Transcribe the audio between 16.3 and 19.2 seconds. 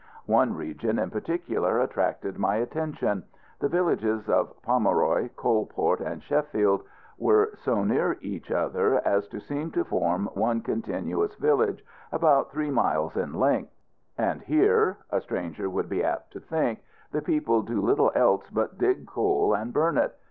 to think, the people do little else but dig